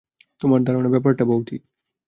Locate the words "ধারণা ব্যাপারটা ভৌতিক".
0.63-1.61